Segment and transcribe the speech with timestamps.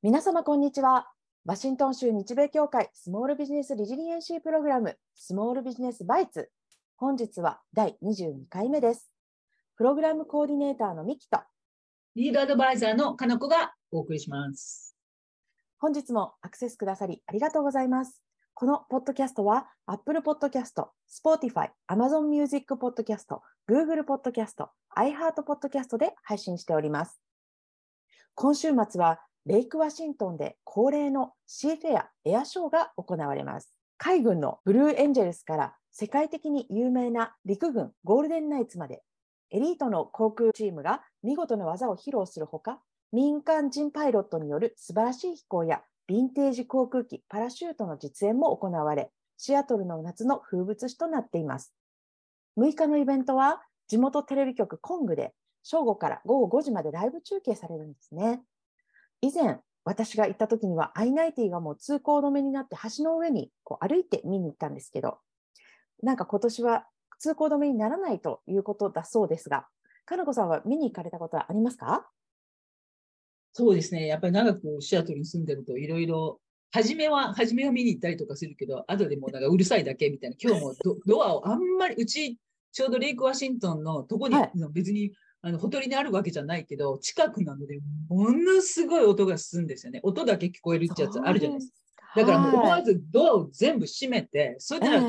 [0.00, 1.10] 皆様こんにちは。
[1.44, 6.50] ワシントン州日米協会スモールビジネスリジリエンシープログラムスモールビジネスバイツ。
[6.96, 9.12] 本日は第22回目です。
[9.76, 11.40] プログラムコーディネーターのミキと
[12.16, 14.96] リードアドバイザーのかのこがお送りします。
[15.78, 18.22] 本日もアクセスくださりありがとうございます。
[18.54, 23.38] このポッドキャストは Apple Podcast、Spotify、Amazon Music Podcast、
[23.68, 27.20] Google Podcast、iHeart Podcast で配信しております。
[28.34, 33.72] 今週末はレイクワシントンで恒例のシーフェアエアショーが行われます。
[33.96, 39.02] 海軍のブルーエンジェルスから世界的に有名な陸軍ゴールデンナイツまで
[39.50, 42.80] エリートの航空チームが見事な技を披露するほか
[43.12, 51.72] 民間人パイロットによる素晴らしい飛行やヴィンテージ航空機パラシュートの実演も行われシアトルの夏の風物詩となっています。
[52.58, 58.42] 6日のイベントは地元テレビ局コングで正午から午後5時までライブ中継されるんですね。
[59.20, 65.18] 以前私が行った時には I-90 がもう通行止めになって橋の上にこう歩いて見に行ったんですけど
[66.02, 66.86] なんか今年は
[67.18, 69.66] 通行止めにならないということだそうですが
[70.04, 72.08] かなこさんは見に行かれたことはありますか？
[73.52, 74.06] そうですね。
[74.06, 76.40] やっぱり長くシアトルに住んでるといろいろ、
[76.72, 80.36] 初めは、初めは見に行ったりとかするけど、後でもうなんかうるさいだけみたいな。
[80.42, 82.38] 今日もドドアをあんまり、うち、
[82.72, 90.00] ちょうどレイクワシントンのとこに、はい別に、あの、ほとりにあるわけじゃないけど、近くなので、ものすごい音がするんですよね。
[90.02, 92.20] 音だけ聞こえるってやつあるじゃないですか。
[92.20, 95.00] だからもう思わずドアを全部閉めて、それで、ええ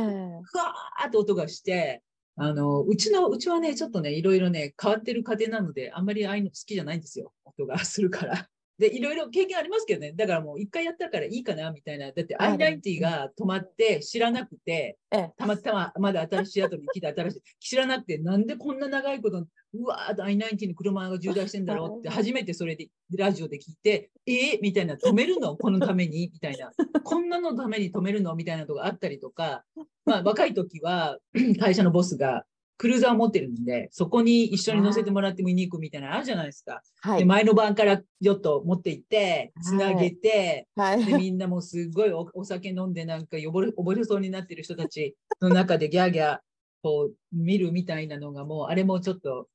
[0.43, 2.01] ふわーっと音がして、
[2.35, 7.31] あの、うちの、うちはね、ちょっとね、いろいろね、変わってる家庭なので、あんまりああいうの好きじゃないんですよ。
[7.45, 8.49] 音がするから。
[8.79, 10.13] で、いろいろ経験ありますけどね。
[10.13, 12.11] だからもう一回やったからいいかな、みたいな。
[12.11, 15.31] だってあでも I-90 が止まって知らなくて、ええ。
[15.37, 25.55] たまたままだ新しい後に来た新しい、知らなくて、なんでこんな長いこと、うわーっと I-90 に車が渋滞してんだろうって、初めてそれでラジオで聞いて、えー、みたいな、止めるの？
[25.57, 26.29] このために？
[26.33, 26.71] みたいな。
[27.03, 28.35] こんなのために止めるの？
[28.35, 29.63] みたいなのがあったりとか、
[30.05, 31.19] まあ若い時は
[31.59, 32.45] 会社のボスが
[32.77, 36.81] クルーザーを持ってるんで、そこに一緒に乗せてもらって見に行くみたいなのあるじゃないですか。
[37.01, 37.19] はい。
[37.19, 41.05] で前の晩からヨットを持って行って、つなげて、はい。
[41.05, 46.37] でみんなもうすごいおお酒飲んでなんか溺れ溺れそうになってる人たちの中でギャーギャー
[46.81, 49.47] こう見るみたいなのがもうあれもちょっと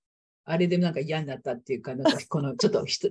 [0.45, 3.11] あれでなんか嫌になったっていうかなんか このちょっと人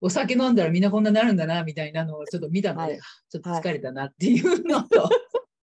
[0.00, 5.10] お酒飲んだらみんなこんななるんだなみたいなのをちょっと見たので、はいちょっと疲れたなっていうのと、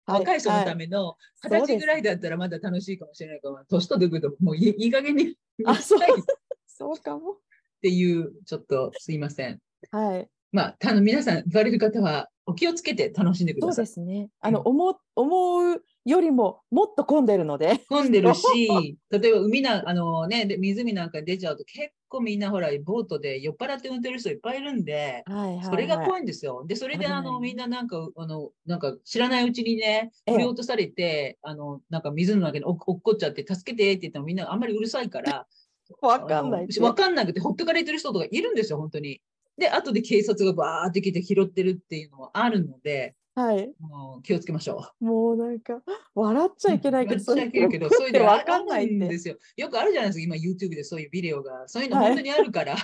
[0.05, 0.85] 若い人のため。
[0.85, 5.35] めの二十歳ぐらいだったらまだ楽しいかもしれないけど、年取ってくるともういい加減に
[5.65, 5.99] あそう
[6.65, 7.37] そうかも。
[7.81, 9.59] ていうちょっとすいません。
[9.91, 10.29] はい。
[10.51, 13.85] まあ、たの皆さん行かれる方はお気をつけて楽しんでくそうださい。
[13.85, 14.29] ですね。
[14.41, 17.81] あの、思う、思うよりももっと混んでるので。
[17.89, 25.63] 混んでるし、 例えば海な、あのね、で湖なんかに出ちゃうと結構みんなほら、ボートで酔っ払って運転る人いっぱいいるんで、はいはい。
[25.63, 26.05] それがい。
[26.05, 26.65] 怖いんですよ。
[26.65, 35.47] で、それであの、みんななんか、あの、なんか知らないうちにね、ええ振り落とされて、あの、なんか水の中に落落っこっちゃって、助けてって言ってもみんなあんまりうるさいから、
[36.01, 39.21] わかんないわかんなくて、ほっとかれてる人とかいるんですよ、本当に。
[39.57, 43.73] で、後で警察がバーって来て拾ってるっていうのもあるので、はい。
[43.79, 45.05] もう気をつけましょう。
[45.05, 45.81] もうなんか、
[46.13, 49.37] 笑っちゃいけないけど、笑っちゃいけないけど、そういうのわかんないんですよ。
[49.55, 51.67] よくあるじゃないですか、今 YouTube でそういうビデオが。
[51.67, 52.75] そういうのはい本当にあるから、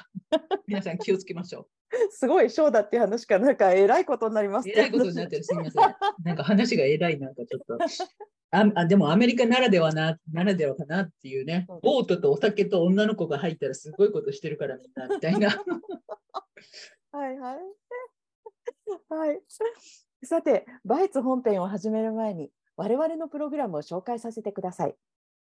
[0.67, 1.67] 皆さん気をつけましょ
[2.11, 4.71] すごいショーだっていう話か、なんか、えらいことになりますう。
[4.71, 5.95] えらいことになってる、すみません。
[6.23, 7.77] なんか話がえらい、なんかちょっと。
[8.49, 11.65] ああでもアメリカならではな、ならではかなっていうね。
[11.81, 15.49] ボートとお酒と女の子が入ったらすごいことしてるからみんな、みたいな。
[17.11, 17.57] はいはい。
[19.09, 19.41] はい。
[20.23, 24.95] さて、バイツ本編を始める前に、我々のプログラムを紹介させてください。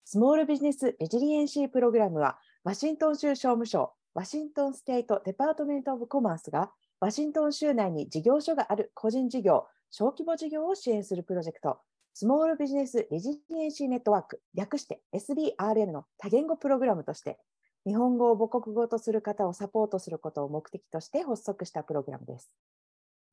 [0.03, 11.77] Small Business Resiliency Program は、ワシントン州商務省、 Washington State Department of Commerce が、ワシントン州内に事業所がある個人事業、小規模事業を支援するプロジェクト、
[12.15, 17.37] Small Business Resiliency Network、略して SBRN の多言語プログラムとして、
[17.85, 22.51] 日本語を母国語とする方をサポートすることを目的として発足したプログラムです。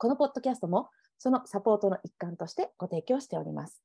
[0.00, 0.88] このポッドキャストも
[1.19, 3.82] そのサポートの一環としてご提供しております。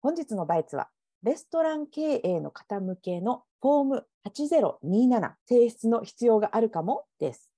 [0.00, 0.88] 本日のバイツは、
[1.22, 7.52] レストラン経営の方向けのフォーム8027提出の必要があるかもです。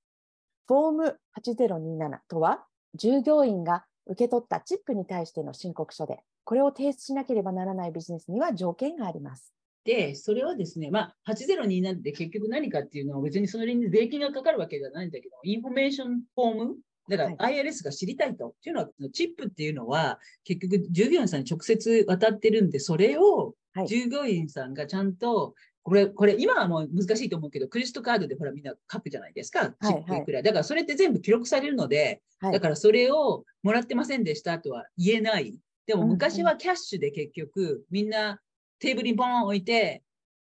[0.67, 2.65] フォーム8027とは、
[2.97, 9.55] 従業員が受け取ったチップに対しての申告書で、これを提出しなければならないビジネスには条件があります。
[9.85, 16.77] で、それはですね、まあ、8027って結局何かっていうのは別にそれに税金がかかるわけじゃないんだけど、 information form
[17.09, 18.49] だから IRS が知りたいと。
[18.49, 29.75] っていうのは、チップっていうのは結局従業員さんに直接渡ってるんで、それをはい従業員さんがちゃんと、これ、これ、今はもう難しいと思うけど、クレジットカードでほらみんな書くじゃないですか。
[29.83, 30.43] チップいくら。
[30.43, 35.57] だからそれって全部記録されるので、はいだからそれをもらってませんでしたとは言えない。
[35.87, 38.41] でも昔はキャッシュで結局、みんな
[38.79, 40.03] テーブルにボーン置いて、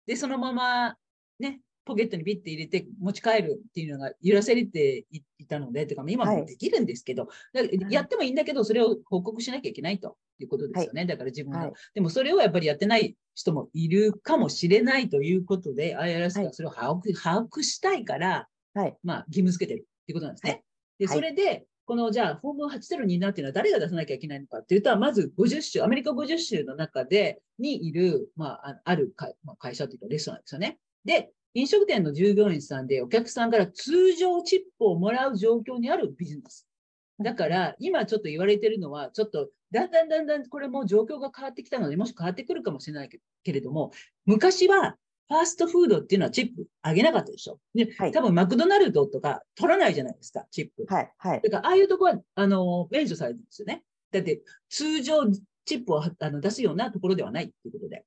[0.06, 0.96] で、そのまま
[1.38, 11.06] ね、ポケットにビッて入れて持ち帰るっていうのが許されていいたので、てか今はいもできるんですけど、だからやってもいいんだけど、それを報告しなきゃいけないということですよね。
[11.06, 18.96] だから自分の、はいでもそれをやっぱりやってない人もいるかもしれないということで、IRS はいがそれを把握把握したいから、はい。
[19.04, 20.52] まあ、義務付けてるっていうことなんですね。
[20.52, 20.62] はい
[20.98, 30.78] で、はいそれで、このじゃあ、フォーム802っていうのは誰が出さなきゃいけないのかっていうと、まず50州、アメリカ50州の中でにいる、まあ、あある会,、まあ、会社というかレストランですよね。
[31.04, 36.66] で、飲食店の従業員さんでお客さんから通常チップをもらう状況にあるビジネス。
[37.20, 43.92] だから、今ちょっと言われてるのは、ちょっと、だんだんだんだんこれも状況が変わってきたので、もし変わってくるかもしれないけけれども、
[44.24, 44.96] 昔は、
[45.28, 47.58] ファーストフードっていうのはチップ上げなかったでしょ。
[47.74, 50.92] で、はい多分マクドナルドとか取らないじゃないですか、チップ。
[50.92, 51.12] はい。
[51.16, 51.40] はい。
[51.40, 53.84] だから、ああいうとこは、あの、免除されてるんですよね。
[54.10, 55.22] だって、通常
[55.64, 58.04] チップをはあの出すようなところではないっていうことで。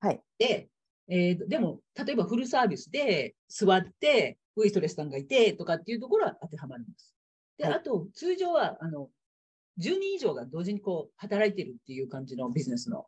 [0.00, 0.20] はい。
[0.38, 0.68] で、
[1.14, 7.14] えーでも、例えばフルサービスで座って、ウェイストレスさんがいてとかっていうところは当てはまります。
[7.58, 9.10] で、はいあと、通常は、あの、
[9.78, 13.04] 10人以上が同時にこう、働いてるっていう感じのビジネスの、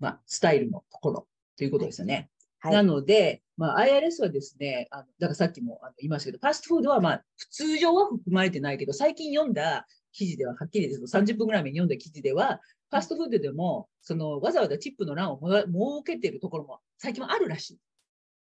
[0.00, 1.26] まあ、スタイルのところ
[1.58, 2.30] ということですよね。
[2.60, 2.72] はい。
[2.72, 12.60] なので、まあ、IRS はですね、あのだからさっきもあの言いましたけど、ファストフードは、まあ、通常は含まれてないけど、最近読んだ記事では、はっきりですけど、30分ぐらい前に読んだ記事では、
[12.90, 15.68] ファストフードでも、そのわざわざチップの欄を設
[16.06, 17.78] けてるところも最近はあるらし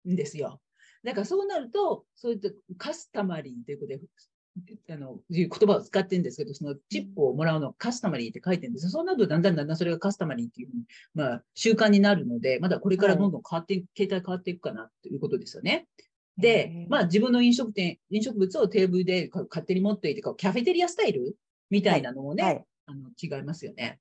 [0.04, 0.60] いんですよ。
[1.04, 4.00] だからそうなると、そういったカスタマリーということで、
[4.90, 8.90] あのいう言葉を使ってるんですけど、そのチップをもらうのをカスタマリーって書いてるんですよ。
[8.90, 10.84] そうなるとだんだんだんだんそれがカスタマリーっていうふうに、
[11.14, 15.86] まあ、習慣になるので、まだこれからどんどん変わっていく、携帯変わっていくかなということですよね。
[16.38, 21.36] へでー、まあ自分の飲食店、飲食物をテーブルでか勝手に持っていて、こうキャフェテリアスタイル
[21.70, 22.64] みたいなのもね、はい。
[22.86, 23.98] あの違いますよね。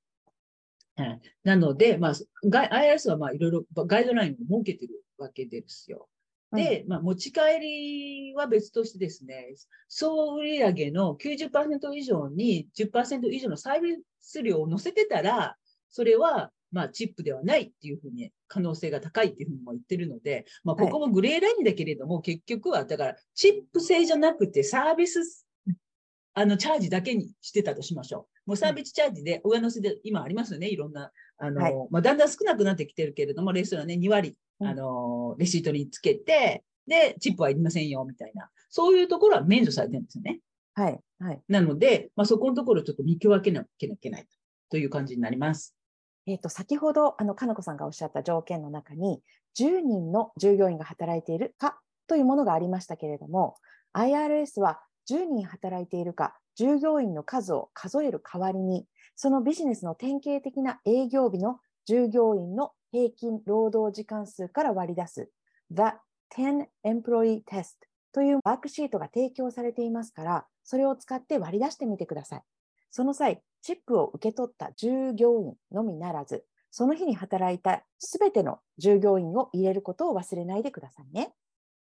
[0.96, 6.08] はい、なので、まあ、IRS はまあいろいろガイドラインを設けてるわけですよ。
[6.54, 9.56] で、まあ、持ち帰りは別としてですね、
[9.88, 15.56] 総売上の90%以上に10%以上のサービス料を乗せてたら、
[15.90, 25.46] それはまあチップではないっていうふうに可能性が高いっていうふうにも言ってるので、まあ、ここもグレーラインだけれども、結局はだからチップ制じゃなくてサービス
[26.34, 28.50] あのチャージだけにしてたとしましょう。
[28.50, 31.12] もうサービスチャージで上乗せで今ありますよね、いろんな。
[31.38, 38.50] あのはいまあ、だんだん少なくなってきてるけれども、レストランね、2割、うんあのレシートにつけて、で、チップはいりませんよ、みたいな。
[38.70, 40.40] そういうところは免除されてるんですよね。
[40.74, 41.00] はい。
[41.20, 41.42] はい。
[41.48, 44.28] なので、まあ、そこのところをちょっと見極めなきゃいけない
[44.70, 45.76] という感じになります。
[46.28, 49.22] えっ、と、先ほど、あの、かなこさんがおっしゃった条件の中に、
[49.58, 53.56] 10人の従業員が働いているかというものがありましたけれども、
[53.94, 54.82] IRS は
[55.12, 58.86] 10人働いているか、従業員の数を数える代わりに、
[59.16, 65.30] そのビジネスの典型的な営業日の従業員の平均労働時間数から割り出す
[65.72, 65.84] The
[66.38, 67.76] 10 Employee Test
[68.14, 72.44] というワークシートが提供されていますから、それを使って割り出してみてください。
[72.90, 81.34] その際、チップを受け取った従業員のみならず、その日に働いたすべての従業員を入れることを忘れないでくださいね。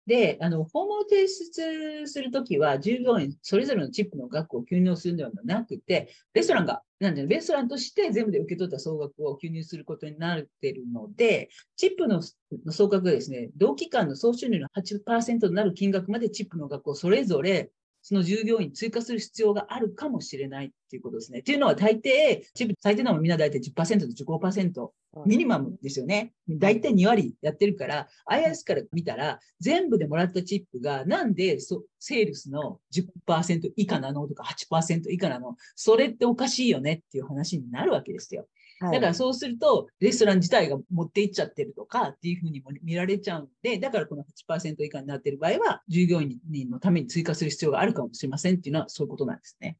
[0.07, 12.21] で、あの、訪問を提出するときは、従業員それぞれのチップの額を吸入するのではなくて、レストランが、なんで、レストランとして全部で受け取った総額を吸入することになっているので、チップの
[12.73, 17.71] 総額がですね、同期間の総収入の8%になる金額までチップの額をそれぞれ
[18.03, 21.39] その従業員に追加する必要があるかもしれないっていうことですね。
[21.39, 24.91] っていうのは大抵、チップ最低なのはみんな大体10%と15%
[25.27, 26.33] ミニマムですよね。
[26.49, 38.43] 大体2割やってるから、IRS から見たら、全部でもらったチップが、なんでそセールスの10%以下なのとか8%以下なのそれっておかしいよねっていう話になるわけですよ。
[38.43, 49.77] はいだからそうすると、レストラン自体が持っていっちゃってるとかっていうふうにも見られちゃうんで、だからこの8%以下になっている場合は、従業員のために追加する必要があるかもしれませんっていうのはそういうことなんですね。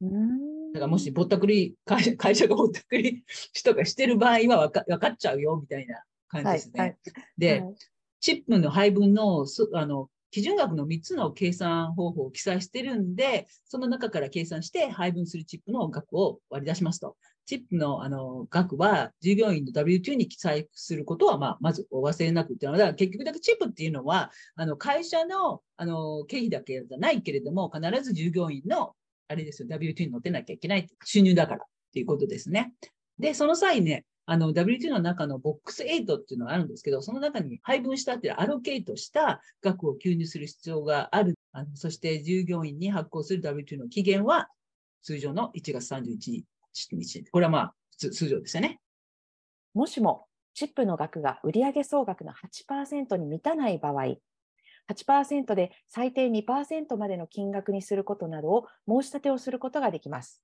[0.73, 3.23] だからもしぼったくり、会社 会社がぼったくり
[3.63, 6.79] とかしてる場合はわか分かっちゃうよみたいな感じですね。
[6.79, 6.97] はいはい
[7.37, 7.75] で、はい
[8.23, 17.17] チップの配分のそあの基準額の3つの計算方法を記載してるんで、その中から計算して配分するチップの額を割り出しますと。
[17.45, 28.93] チップのあの額は従業員の W2 に記載することは、まあ、まずお忘れなくっていうのは、結局だけチップっていうのは、あの会社のあの経費だけじゃないけれども、必ず従業員の
[29.27, 32.73] あれですよ、W2 に載ってなきゃいけない収入だからっていうことですね。
[33.19, 41.37] で、その際ね、あの W2 の中のボックス8っていうのがあるんですけど、その中に配分したっていうアロケートした額を給入する必要がある。
[41.51, 44.47] あのそして従業員に発行する W2 の期限は
[45.03, 46.45] 通常の1月31日。
[47.31, 48.79] これはまあ通常ですよね。
[49.73, 54.17] もしもチップの額が売上総額の8%に満たない場合、
[54.91, 60.41] 8%で最低2%までの金額にすることなどを申し立てをすることができます。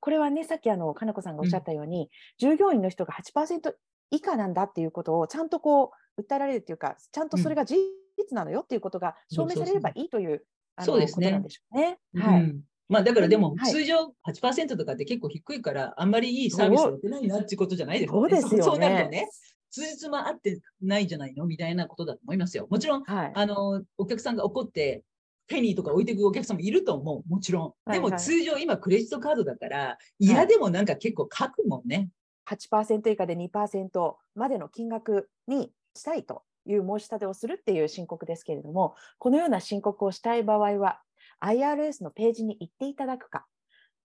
[0.00, 3.74] これはね、さっきあの、かなこさんがおっしゃったように、うん、従業員の人が8%
[4.10, 7.76] 以下なんだっていうことをちゃんとこう、訴えられるっていうか、ちゃんとそれが事
[8.16, 10.44] 実なのよっていうことが証明されればいいという、
[10.80, 11.26] そうですね。
[11.26, 11.98] ことなんでしょうね。
[12.14, 12.42] はい。
[12.42, 18.62] うんまあだからでも、通常8%とかって結構低いから、あんまりいいサービスをやってないなっていうことじゃないですか、ね、そうですよね。
[18.64, 19.28] そ うなるとね、
[19.70, 22.66] 通日も合ってないじゃないのみたいなことだと思いますよ。
[22.70, 25.04] もちろん、はい、あの、お客さんが怒って、
[25.48, 27.28] ペニーとか置いていくお客さんもいると思う。
[27.28, 27.92] もちろん。
[27.92, 32.10] でも通常今クレジットカードだから、嫌でもなんか結構書くもんね。
[32.46, 41.00] 8%以下で2%までの金額にしたいという申し立てをするっていう申告ですけれども、このような申告をしたい場合は、
[41.40, 43.46] IRS のページに行っていただくか、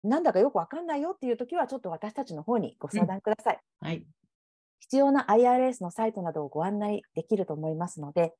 [0.04, 3.60] なんだかよくわかんないよっていう時は、ちょっと私たちの方にご相談ください。
[3.82, 4.06] うん、はい。
[4.80, 8.34] 必要な IRS のサイトなどをご案内できると思いますので、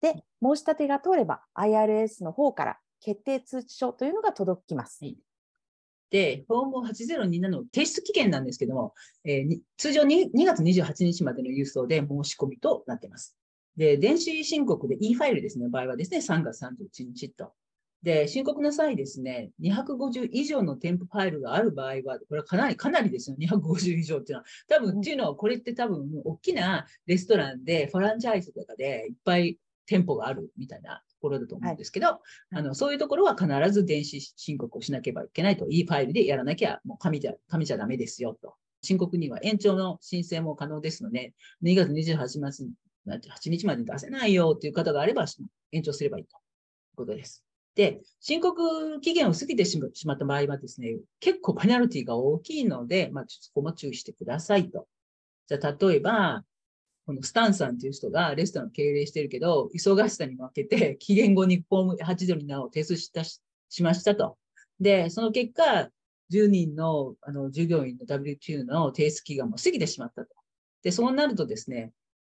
[0.00, 5.04] で、申し立てが通れば IRS の方から決定通知書というのが届きます。
[5.04, 5.16] はい
[6.10, 8.92] で、フォーム8027の提出期限なんですけども、
[9.24, 13.34] えー、通常 2, 2月28日までの郵送で申し込みとなっています。
[13.78, 17.54] で、電子申告で E ファイルですね、場合はですね、3月31日と
[18.02, 24.44] で、申告の際ですね、250以上の添付ファイルがある場合は、これはかなり、かなりですよ、250以上っていうのは。
[24.68, 32.20] 多分、っていうのは、これって多分、大きなレストランで、フランチャイズとかでいっぱい店舗があるみたいなところだと思うんですけど、は
[32.52, 38.54] い、あのそういうところは必ず電子申告をしなければいけないと、いいファイルでやらなきゃ、もう紙じゃ、紙じゃダメですよと。
[38.82, 45.26] 申告には延長の申請も可能ですので、2月28日まで出せないよという方があれば、
[45.70, 46.40] 延長すればいいとい
[46.94, 47.44] うことです。
[47.74, 54.86] で、申告期限を過ぎてしまった場合はですね、結構ペナルティが大きいので、まあ、そこも注意してくださいと。
[55.46, 56.44] じゃあ、例えば、
[57.06, 64.36] このスタンさんという人がレストランを経営してるけど、忙しさに負けて、期限後にフォーム8ドルになを提出したししましたと。
[64.78, 65.90] で、その結果、
[66.30, 70.28] 10人のあの従業員の W2 の提出期間も過ぎてしまったと。
[70.82, 71.92] で、そうなるとですね、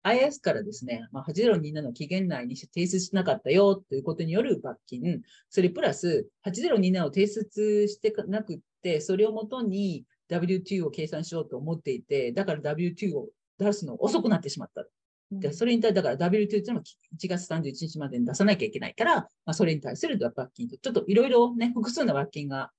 [0.04, 14.84] IS からですね、まあ、8027の期限内に提出しなかったよということによる罰金、それプラス8027を提出してなくって、それをもとに W2 を計算しようと思っていて、だから W2 を出すの遅くなってしまった。
[15.32, 16.82] でそれに対して、だから W2 っていうのは
[17.18, 22.70] 1月31日までに出さなきゃいけないから、まあ、それに対する罰金と、ちょっといろいろね、複数の罰金が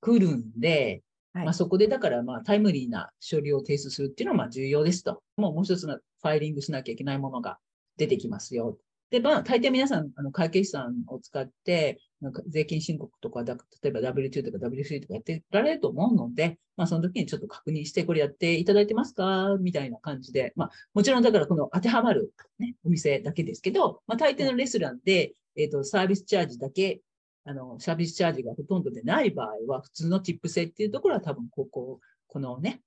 [0.00, 5.22] 来るんで、はい、まあ、そこでだからまあタイムリーな処理を提出するっていうのはまあ重要ですと。
[5.36, 7.58] もうもう一つのファイリングしなきゃいけないものが
[7.98, 8.78] 出てきますよ。
[9.10, 19.56] で、まあ、大抵皆さん、あの会計士さんを使って、なんか税金申告とかだ、例えば W2 とか W3 とかやってられると思うので、まあ、その時にちょっと確認して、これやっていただいてますか？
[19.60, 27.00] みたいな感じで、まあ、もちろんだからこの当てはまる、ね、お店だけですけど、まあ、大抵のレストランで、えっ、ー、と、サービスチャージだけ
[27.44, 32.80] あの、サービスチャージがほとんどでない場合は、普通のチップ制っていうところは多分、ここ、このね、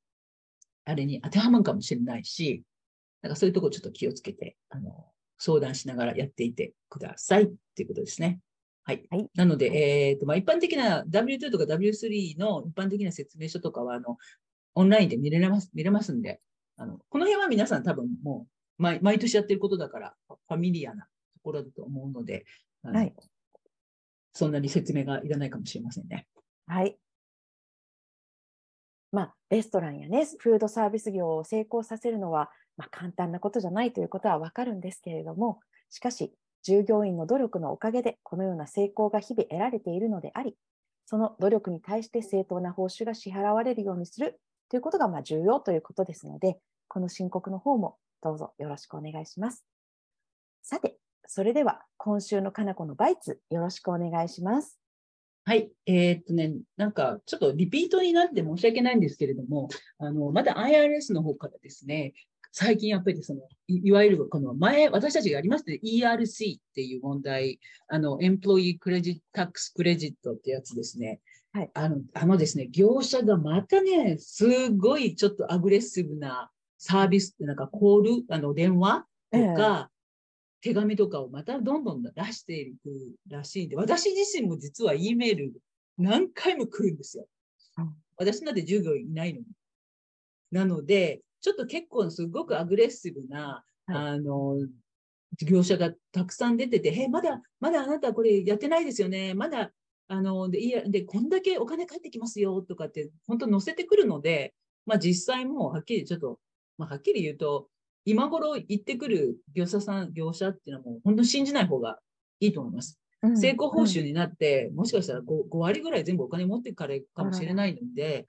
[0.83, 2.63] あれに当てはまるかもしれないし、
[3.21, 5.05] なんかそういうところちょっと気をつけて、あの、
[5.37, 8.39] 相談しながらやっていてくださいっていうことですね。
[8.83, 9.05] はい。
[9.09, 14.17] はい、なので、えっ、ー、と、まあ、一般的な W2 とか W3 の一般的な説明書とかは、あの、
[14.75, 16.39] オンラインで見れます、見れますんで、
[16.77, 18.47] あの、この辺は皆さん多分も
[18.79, 21.09] う毎、毎年やってることだから、ファミリアなと
[21.43, 22.45] ころだと思うので、
[22.83, 23.13] はい。
[24.31, 26.27] そんなに説明がいらないかもしれませんね。
[26.67, 26.97] はい。
[29.11, 40.55] まあ、レストランやね、フードサービス業を成功させるのは、まあ、簡単なことじゃないということはわかるんですけれども、しかし、従業員の努力のおかげで、このような成功が日々得られているのであり、
[41.05, 49.65] その努力に対して正当な報酬が支払われるようにするということがま重要ということですので、この申告の方もどうぞよろしくお願いします。
[50.61, 54.77] さて、それでは今週のかなこのバイツよろしくお願いします。
[55.45, 55.71] はい。
[55.85, 62.13] えー、っとね、なんかちょっとリピートになって申し訳ないんですけれども、あの、まだ IRS の方からですね、
[62.59, 71.19] 最近やっぱりその、いわゆるこの前、私たちがやりましたね、ERC っていう問題、あの、エンプロイークレジット、タックスクレジットってやつですね。
[71.53, 71.71] はい。
[71.75, 76.49] あの、あのですね、業者がまたね、すごいちょっとアグレッシブな
[76.79, 79.91] サービスってなんかコール、あの、電話とか、
[80.61, 82.89] 手紙とかをまたどんどん出していく
[83.29, 85.53] らしいんで、私自身も実は E メール
[85.99, 87.27] 何回も来るんですよ。
[88.17, 89.45] 私なんて従業員いないのに。
[90.49, 94.57] なので、ちょっと結構すごくアグレッシブな、はいあの、
[95.41, 99.33] 業者がたくさん出てて、え、まだ、まだあなたこれやってないですよね。
[99.33, 99.71] まだ、
[100.09, 104.53] あの、で、いや、で、こんだけお金返ってきますよとかって、本当載せてくるので、
[104.85, 106.37] まあ実際もうはっきりちょっと、
[106.77, 107.69] まあはっきり言うと、
[108.03, 111.97] 今頃行ってくる業者さん、業者っていうのはもう本当に信じない方が
[112.41, 112.99] いいと思います。
[113.23, 118.27] うん成功報酬になって、もしかしたら 5, 5割ぐらい全部お金持ってかれるかもしれないので、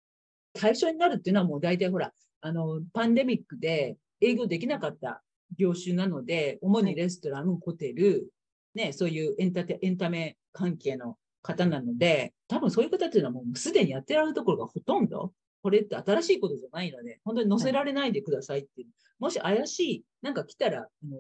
[0.54, 5.22] 対象になるっていうのはもう大体ほら、あの、パンデミックで営業できなかった
[5.56, 8.30] 業種なので、主にレストラン、ホテル、
[8.74, 18.88] ね、そういうエンタテエンタメ関係の方なので、多分そういう方っていうのはもうすでにやってられるところがほとんど、これって新しいことじゃないので、本当に載せられないでくださいっていう。
[19.18, 21.18] もし怪しい、なんか来たら、あの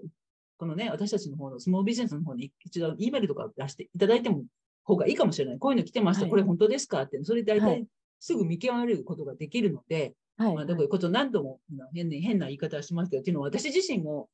[0.58, 4.44] このね、私たちの方のスモールビジネスの方に一度 E メールとか出していただいても
[4.82, 5.58] 方がいいかもしれない。
[5.58, 6.22] こういうの来てました。
[6.22, 7.86] はいこれ本当ですかって、それ大体はい
[8.20, 14.28] すぐ見極めることができるので、はいまあ、どういうこと何度もまあ変な変な言い方はしますけど、っていうのは私自身も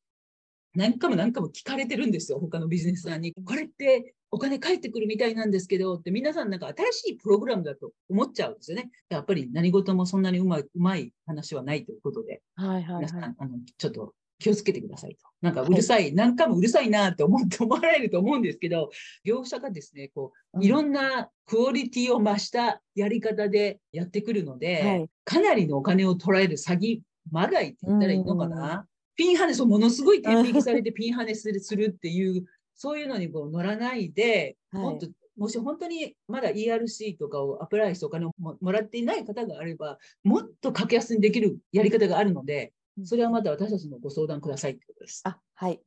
[0.75, 2.38] 何回も何回も聞かれてるんですよ。
[2.38, 3.32] 他のビジネスさんに。
[3.32, 8.90] これってお金返ってくるみたいなんですけど、って皆さんなんか新しいプログラムだと思っちゃうんですよね。
[9.08, 12.42] やっぱり何事もそんなにうまい、うまい話はないということで。
[12.56, 13.34] はいはい皆さん、はい。
[13.38, 15.26] あの、ちょっと気をつけてくださいと。
[15.40, 18.90] なんかうるさい、何回もうるさいなって思って思われると思うんですけど、
[19.24, 25.10] 業者がですね、こう、いろんなクオリティを増したやり方でやってくるので、はい。
[25.24, 28.86] かなりのお金を取られる詐欺まがいって言ったらいいのかな？
[29.16, 34.82] ピンハネ、そう、ものすごい天引きされてピンハネするするっていう、そういうのにこう乗らないで、はい。
[34.82, 35.06] もっと、
[35.38, 42.72] もし本当にまだ ERC とかをアプライしてお金をももらっていない方があれば、もっと格安にできるやり方があるので、
[43.02, 45.22] それはまた私たちのご相談くださいってことです。
[45.24, 45.80] あ、はい。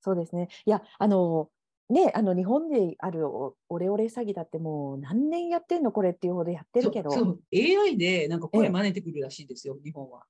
[0.00, 0.48] そうですね。
[0.64, 1.50] いや、あの、
[1.90, 7.10] ね、あの日本であるオオレオレ詐欺だってもう何年やってんのこれっていうほどやってるけど。
[7.10, 10.24] そう AI でなんか声ええ真似てくるらしいですよ、日本は。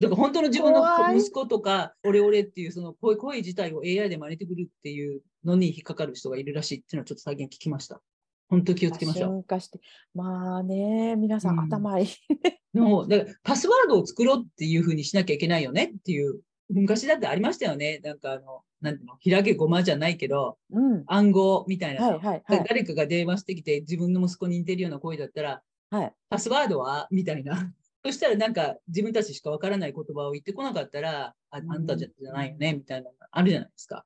[0.00, 0.82] だから本当の自分の
[1.16, 8.02] 息子とか、オレオレっていうその声声自体を AI で真似てくるっていうのに引っかかる人がいるらしいっていうのはちょっと最近聞きました。
[8.48, 9.30] 本当気をつけましょう。
[9.30, 9.80] 進化して、
[10.14, 12.08] まあね、皆さんうん頭いい。
[12.74, 18.00] のだからパスワードを作ろうっていうふうにしなきゃいけないよねっていう、昔だってありましたよね。
[18.04, 21.04] なんかあの、なんていうの、ひらげごまじゃないけど、うん。
[21.06, 22.18] 暗号みたいなの。
[22.18, 22.64] はいはいはい。
[22.68, 26.12] 誰かが電話してきて自分の息子に似てるような声だったら、はい。
[26.28, 27.08] パスワードは？
[27.10, 27.72] みたいな。
[28.04, 34.04] そしたらなんか自分たちしかわからない言葉を言ってこなかったら、ああんたじゃないよねみたいなのがあるじゃないですか。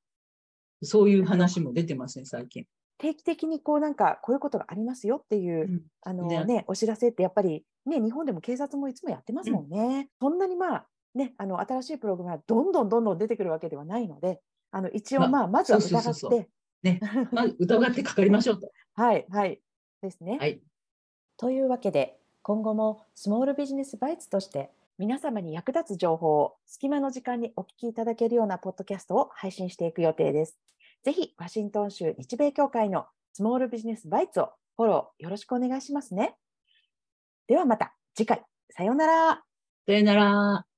[0.83, 2.67] そういう話も出てますね、最近。
[3.01, 10.09] 定期的にこうなんかこういうことがありますよっていう、うんあのねねお知らせってやっぱりね日本でも警察もいつもやってますもんね。
[10.21, 16.51] そんなにまあねあの新しいプログラムがどんどんどんどん出てくるわけではないので、あの一応まあまずは疑そうそうって、
[16.83, 17.01] ね
[17.33, 18.71] まあ、疑ってかかりましょうと。
[18.95, 19.61] はいはい
[20.03, 20.39] ですね。
[20.39, 20.61] はい。
[21.37, 30.59] というわけで今後もスモールビジネスバイツとして皆様に役立つ情報を隙間の時間にお聞きいただけるようなポッドキャストを配信していく予定です。
[31.03, 36.35] ぜひワシントン州日米協会のスモールビジネスバイツをフォローよろしくお願いしますね。
[37.47, 39.43] ではまた次回さようなら。
[39.87, 40.70] さようなら。